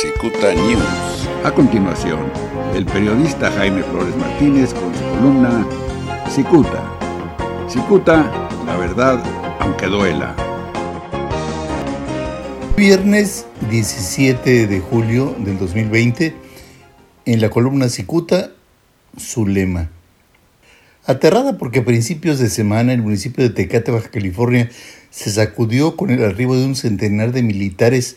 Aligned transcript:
Cicuta 0.00 0.54
News. 0.54 1.28
A 1.44 1.50
continuación, 1.50 2.20
el 2.72 2.86
periodista 2.86 3.50
Jaime 3.50 3.82
Flores 3.82 4.14
Martínez 4.14 4.72
con 4.72 4.94
su 4.94 5.00
columna 5.00 5.66
Cicuta. 6.30 6.96
Cicuta, 7.68 8.48
la 8.64 8.76
verdad, 8.76 9.20
aunque 9.58 9.86
duela. 9.86 10.36
Viernes 12.76 13.46
17 13.70 14.68
de 14.68 14.78
julio 14.78 15.34
del 15.40 15.58
2020, 15.58 16.32
en 17.24 17.40
la 17.40 17.50
columna 17.50 17.88
Cicuta, 17.88 18.52
su 19.16 19.48
lema. 19.48 19.90
Aterrada 21.06 21.58
porque 21.58 21.80
a 21.80 21.84
principios 21.84 22.38
de 22.38 22.50
semana 22.50 22.92
el 22.92 23.02
municipio 23.02 23.42
de 23.42 23.50
Tecate, 23.50 23.90
Baja 23.90 24.10
California, 24.10 24.70
se 25.10 25.32
sacudió 25.32 25.96
con 25.96 26.10
el 26.10 26.22
arribo 26.22 26.54
de 26.54 26.66
un 26.66 26.76
centenar 26.76 27.32
de 27.32 27.42
militares 27.42 28.14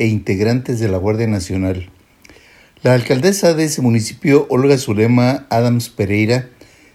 e 0.00 0.06
integrantes 0.06 0.80
de 0.80 0.88
la 0.88 0.96
Guardia 0.96 1.26
Nacional. 1.26 1.90
La 2.82 2.94
alcaldesa 2.94 3.52
de 3.52 3.64
ese 3.64 3.82
municipio, 3.82 4.46
Olga 4.48 4.78
Zulema 4.78 5.46
Adams 5.50 5.90
Pereira, 5.90 6.48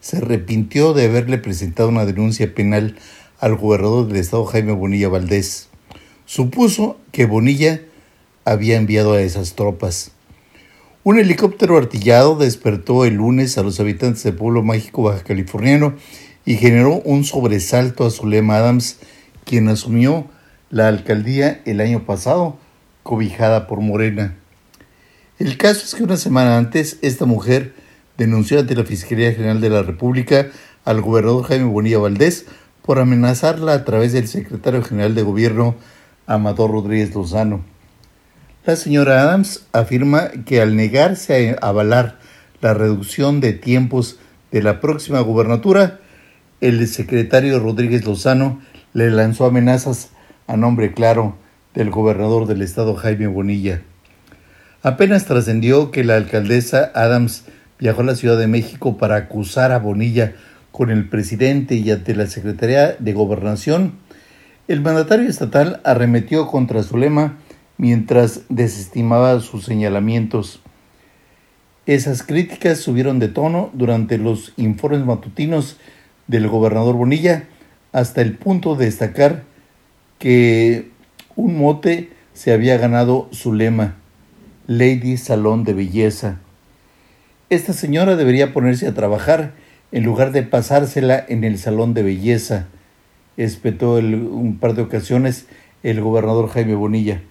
se 0.00 0.18
arrepintió 0.18 0.92
de 0.92 1.06
haberle 1.06 1.38
presentado 1.38 1.88
una 1.88 2.04
denuncia 2.04 2.54
penal 2.54 2.98
al 3.38 3.56
gobernador 3.56 4.06
del 4.06 4.18
estado 4.18 4.44
Jaime 4.44 4.72
Bonilla 4.72 5.08
Valdés. 5.08 5.70
Supuso 6.26 6.98
que 7.10 7.24
Bonilla 7.24 7.80
había 8.44 8.76
enviado 8.76 9.14
a 9.14 9.22
esas 9.22 9.54
tropas. 9.54 10.12
Un 11.02 11.18
helicóptero 11.18 11.78
artillado 11.78 12.36
despertó 12.36 13.06
el 13.06 13.14
lunes 13.14 13.56
a 13.56 13.62
los 13.62 13.80
habitantes 13.80 14.24
del 14.24 14.34
pueblo 14.34 14.62
mágico 14.62 15.04
baja 15.04 15.24
californiano 15.24 15.94
y 16.44 16.56
generó 16.56 17.00
un 17.06 17.24
sobresalto 17.24 18.04
a 18.04 18.10
Zulema 18.10 18.58
Adams, 18.58 18.98
quien 19.46 19.68
asumió 19.68 20.26
la 20.68 20.88
alcaldía 20.88 21.62
el 21.64 21.80
año 21.80 22.04
pasado, 22.04 22.58
cobijada 23.02 23.66
por 23.66 23.80
Morena. 23.80 24.34
El 25.38 25.56
caso 25.56 25.84
es 25.84 25.94
que 25.94 26.02
una 26.02 26.16
semana 26.16 26.58
antes 26.58 26.98
esta 27.02 27.24
mujer 27.24 27.74
denunció 28.18 28.60
ante 28.60 28.74
la 28.74 28.84
Fiscalía 28.84 29.32
General 29.32 29.60
de 29.60 29.70
la 29.70 29.82
República 29.82 30.48
al 30.84 31.00
gobernador 31.00 31.44
Jaime 31.44 31.64
Bonilla 31.64 31.98
Valdés 31.98 32.46
por 32.82 32.98
amenazarla 32.98 33.72
a 33.72 33.84
través 33.84 34.12
del 34.12 34.28
secretario 34.28 34.82
general 34.82 35.14
de 35.14 35.22
gobierno 35.22 35.76
Amador 36.26 36.70
Rodríguez 36.70 37.14
Lozano. 37.14 37.64
La 38.66 38.76
señora 38.76 39.22
Adams 39.22 39.66
afirma 39.72 40.28
que 40.44 40.60
al 40.60 40.76
negarse 40.76 41.56
a 41.60 41.68
avalar 41.68 42.18
la 42.60 42.74
reducción 42.74 43.40
de 43.40 43.54
tiempos 43.54 44.18
de 44.52 44.62
la 44.62 44.80
próxima 44.80 45.20
gubernatura, 45.20 46.00
el 46.60 46.86
secretario 46.86 47.58
Rodríguez 47.58 48.04
Lozano 48.04 48.60
le 48.92 49.10
lanzó 49.10 49.46
amenazas 49.46 50.10
a 50.46 50.56
nombre 50.56 50.92
claro 50.92 51.36
del 51.74 51.90
gobernador 51.90 52.46
del 52.46 52.62
estado 52.62 52.94
Jaime 52.94 53.26
Bonilla. 53.26 53.82
Apenas 54.82 55.26
trascendió 55.26 55.90
que 55.90 56.04
la 56.04 56.16
alcaldesa 56.16 56.90
Adams 56.94 57.44
viajó 57.78 58.00
a 58.00 58.04
la 58.04 58.14
Ciudad 58.14 58.38
de 58.38 58.46
México 58.46 58.96
para 58.96 59.16
acusar 59.16 59.72
a 59.72 59.78
Bonilla 59.78 60.34
con 60.72 60.90
el 60.90 61.08
presidente 61.08 61.74
y 61.74 61.90
ante 61.90 62.14
la 62.14 62.26
Secretaría 62.26 62.96
de 62.98 63.12
Gobernación, 63.12 63.94
el 64.68 64.80
mandatario 64.80 65.28
estatal 65.28 65.80
arremetió 65.84 66.46
contra 66.46 66.82
Zulema 66.82 67.38
mientras 67.76 68.42
desestimaba 68.48 69.40
sus 69.40 69.64
señalamientos. 69.64 70.60
Esas 71.86 72.22
críticas 72.22 72.78
subieron 72.78 73.18
de 73.18 73.28
tono 73.28 73.70
durante 73.72 74.16
los 74.16 74.52
informes 74.56 75.04
matutinos 75.04 75.76
del 76.28 76.46
gobernador 76.46 76.94
Bonilla 76.94 77.48
hasta 77.92 78.20
el 78.20 78.36
punto 78.36 78.76
de 78.76 78.84
destacar 78.84 79.42
que 80.18 80.90
un 81.40 81.56
mote 81.56 82.10
se 82.34 82.52
había 82.52 82.76
ganado 82.76 83.28
su 83.32 83.54
lema, 83.54 83.96
Lady 84.66 85.16
Salón 85.16 85.64
de 85.64 85.72
Belleza. 85.72 86.38
Esta 87.48 87.72
señora 87.72 88.14
debería 88.14 88.52
ponerse 88.52 88.86
a 88.86 88.94
trabajar 88.94 89.52
en 89.90 90.04
lugar 90.04 90.32
de 90.32 90.42
pasársela 90.42 91.24
en 91.28 91.42
el 91.42 91.58
salón 91.58 91.94
de 91.94 92.02
belleza, 92.02 92.66
espetó 93.38 93.94
un 93.94 94.58
par 94.60 94.74
de 94.74 94.82
ocasiones 94.82 95.46
el 95.82 96.00
gobernador 96.02 96.50
Jaime 96.50 96.74
Bonilla. 96.74 97.22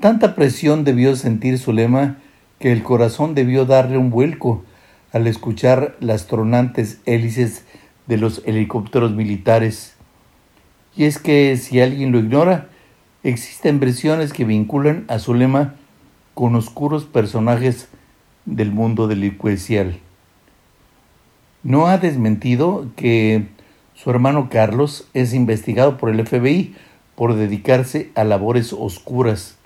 Tanta 0.00 0.34
presión 0.34 0.84
debió 0.84 1.16
sentir 1.16 1.58
su 1.58 1.72
lema 1.72 2.18
que 2.60 2.70
el 2.70 2.82
corazón 2.82 3.34
debió 3.34 3.64
darle 3.64 3.96
un 3.96 4.10
vuelco 4.10 4.62
al 5.12 5.26
escuchar 5.26 5.96
las 6.00 6.26
tronantes 6.26 6.98
hélices 7.06 7.64
de 8.06 8.18
los 8.18 8.42
helicópteros 8.44 9.12
militares. 9.12 9.97
Y 10.98 11.04
es 11.04 11.18
que 11.18 11.56
si 11.56 11.80
alguien 11.80 12.12
lo 12.12 12.18
ignora, 12.18 12.68
existen 13.22 13.80
versiones 13.80 14.34
que 14.34 14.44
vinculan 14.44 15.06
a 15.08 15.18
su 15.18 15.32
lema 15.32 15.76
con 16.34 16.54
oscuros 16.54 17.06
personajes 17.06 17.88
del 18.44 18.70
mundo 18.70 19.08
delincuencial. 19.08 19.98
No 21.62 21.86
ha 21.86 21.96
desmentido 21.96 22.88
que 22.96 23.46
su 23.94 24.10
hermano 24.10 24.50
Carlos 24.50 25.08
es 25.14 25.32
investigado 25.32 25.96
por 25.96 26.10
el 26.10 26.26
FBI 26.26 26.74
por 27.14 27.34
dedicarse 27.34 28.10
a 28.14 28.24
labores 28.24 28.74
oscuras 28.74 29.58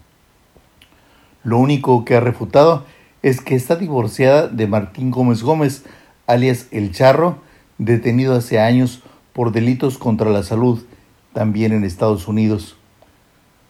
lo 1.44 1.58
único 1.58 2.04
que 2.04 2.14
ha 2.14 2.20
refutado 2.20 2.84
es 3.22 3.40
que 3.40 3.56
está 3.56 3.74
divorciada 3.74 4.46
de 4.46 4.68
Martín 4.68 5.10
Gómez 5.10 5.42
Gómez, 5.42 5.84
alias 6.26 6.68
El 6.70 6.92
Charro, 6.92 7.38
detenido 7.78 8.36
hace 8.36 8.60
años 8.60 9.02
por 9.32 9.50
delitos 9.50 9.98
contra 9.98 10.30
la 10.30 10.44
salud, 10.44 10.84
también 11.32 11.72
en 11.72 11.84
Estados 11.84 12.28
Unidos. 12.28 12.76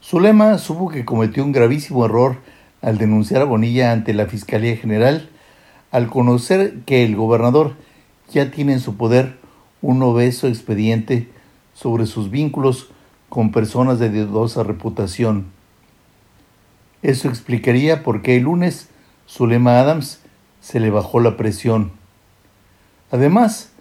Zulema 0.03 0.59
supo 0.59 0.89
que 0.89 1.05
cometió 1.05 1.45
un 1.45 1.53
gravísimo 1.53 2.05
error 2.05 2.39
al 2.81 2.99
denunciar 2.99 3.43
a 3.43 3.47
Bonilla 3.47 3.93
ante 3.93 4.15
la 4.15 4.27
Fiscalía 4.27 4.77
General, 4.77 5.31
al 5.91 6.09
conocer 6.09 6.81
que 6.87 7.05
el 7.05 7.15
gobernador 7.15 7.77
ya 8.33 8.51
tiene 8.51 8.73
en 8.73 8.81
su 8.81 8.97
poder 8.97 9.39
un 9.81 10.03
obeso 10.03 10.49
expediente 10.49 11.29
sobre 11.75 12.07
sus 12.07 12.31
vínculos 12.31 12.91
con 13.29 13.53
personas 13.53 13.99
de 13.99 14.11
dudosa 14.11 14.63
reputación. 14.63 15.47
Eso 17.03 17.29
explicaría 17.29 18.03
por 18.03 18.23
qué 18.23 18.37
el 18.37 18.45
lunes 18.45 18.89
Zulema 19.29 19.81
Adams 19.81 20.21
se 20.61 20.81
le 20.81 20.91
bajó 20.91 21.21
la 21.21 21.37
presión. 21.37 21.93
Además, 23.11 23.73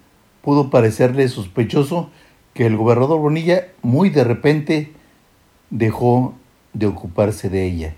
pudo 0.42 0.70
parecerle 0.70 1.28
sospechoso 1.30 2.10
que 2.54 2.66
el 2.66 2.78
gobernador 2.78 3.20
Bonilla 3.20 3.68
muy 3.82 4.10
de 4.10 4.24
repente 4.24 4.92
dejó 5.70 6.34
de 6.74 6.88
ocuparse 6.88 7.50
de 7.50 7.66
ella. 7.66 7.96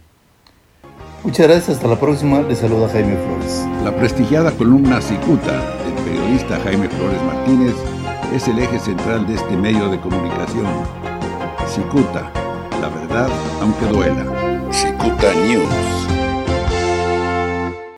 Muchas 1.23 1.47
gracias, 1.47 1.77
hasta 1.77 1.87
la 1.87 1.99
próxima. 1.99 2.41
Le 2.41 2.55
saluda 2.55 2.89
Jaime 2.89 3.15
Flores. 3.15 3.65
La 3.83 3.95
prestigiada 3.95 4.51
columna 4.51 5.01
Cicuta 5.01 5.75
del 5.83 5.93
periodista 6.03 6.59
Jaime 6.59 6.89
Flores 6.89 7.21
Martínez 7.23 7.75
es 8.33 8.47
el 8.47 8.59
eje 8.59 8.79
central 8.79 9.25
de 9.27 9.35
este 9.35 9.55
medio 9.55 9.89
de 9.89 9.99
comunicación. 9.99 10.65
Cicuta, 11.67 12.31
la 12.81 12.89
verdad 12.89 13.29
aunque 13.61 13.85
duela. 13.85 14.25
Cicuta 14.71 15.33
News. 15.45 16.02